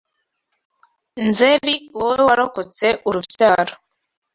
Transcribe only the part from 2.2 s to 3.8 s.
warokotse- Urubyaro